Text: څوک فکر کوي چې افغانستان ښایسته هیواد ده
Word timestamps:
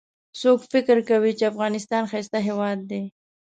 څوک 0.39 0.59
فکر 0.71 0.97
کوي 1.09 1.31
چې 1.37 1.49
افغانستان 1.51 2.03
ښایسته 2.11 2.37
هیواد 2.47 2.79
ده 2.89 3.01